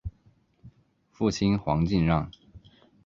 [1.11, 2.31] 父亲黄敬让。